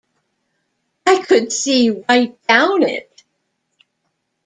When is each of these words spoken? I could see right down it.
I 1.05 1.19
could 1.21 1.51
see 1.51 1.91
right 2.09 2.35
down 2.47 2.81
it. 2.81 3.21